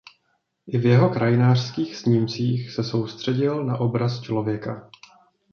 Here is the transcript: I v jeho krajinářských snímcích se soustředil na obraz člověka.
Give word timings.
I 0.67 0.77
v 0.77 0.85
jeho 0.85 1.09
krajinářských 1.09 1.95
snímcích 1.97 2.71
se 2.71 2.83
soustředil 2.83 3.63
na 3.63 3.77
obraz 3.77 4.21
člověka. 4.21 4.89